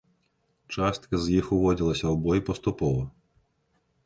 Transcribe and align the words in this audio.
Частка 0.75 1.13
з 1.25 1.35
іх 1.41 1.51
уводзілася 1.57 2.03
ў 2.03 2.15
бой 2.25 2.39
паступова. 2.49 3.03